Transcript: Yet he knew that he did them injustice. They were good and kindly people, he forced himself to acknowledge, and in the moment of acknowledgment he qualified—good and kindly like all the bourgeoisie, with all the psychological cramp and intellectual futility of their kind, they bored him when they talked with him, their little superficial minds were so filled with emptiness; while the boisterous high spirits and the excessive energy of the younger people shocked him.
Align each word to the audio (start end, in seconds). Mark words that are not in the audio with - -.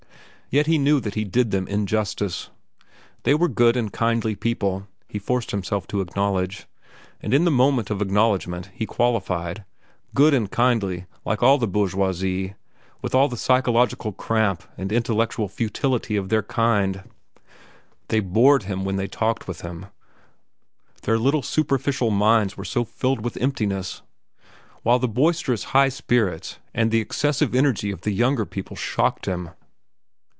Yet 0.53 0.67
he 0.67 0.77
knew 0.77 0.99
that 0.99 1.15
he 1.15 1.23
did 1.23 1.51
them 1.51 1.65
injustice. 1.69 2.49
They 3.23 3.33
were 3.33 3.47
good 3.47 3.77
and 3.77 3.89
kindly 3.89 4.35
people, 4.35 4.85
he 5.07 5.17
forced 5.17 5.51
himself 5.51 5.87
to 5.87 6.01
acknowledge, 6.01 6.67
and 7.21 7.33
in 7.33 7.45
the 7.45 7.49
moment 7.51 7.89
of 7.89 8.01
acknowledgment 8.01 8.69
he 8.73 8.85
qualified—good 8.85 10.33
and 10.33 10.51
kindly 10.51 11.05
like 11.23 11.41
all 11.41 11.57
the 11.57 11.69
bourgeoisie, 11.69 12.55
with 13.01 13.15
all 13.15 13.29
the 13.29 13.37
psychological 13.37 14.11
cramp 14.11 14.63
and 14.77 14.91
intellectual 14.91 15.47
futility 15.47 16.17
of 16.17 16.27
their 16.27 16.43
kind, 16.43 17.05
they 18.09 18.19
bored 18.19 18.63
him 18.63 18.83
when 18.83 18.97
they 18.97 19.07
talked 19.07 19.47
with 19.47 19.61
him, 19.61 19.85
their 21.03 21.17
little 21.17 21.41
superficial 21.43 22.11
minds 22.11 22.57
were 22.57 22.65
so 22.65 22.83
filled 22.83 23.23
with 23.23 23.37
emptiness; 23.37 24.01
while 24.83 24.99
the 24.99 25.07
boisterous 25.07 25.63
high 25.71 25.87
spirits 25.87 26.59
and 26.73 26.91
the 26.91 26.99
excessive 26.99 27.55
energy 27.55 27.89
of 27.89 28.01
the 28.01 28.11
younger 28.11 28.45
people 28.45 28.75
shocked 28.75 29.27
him. 29.27 29.51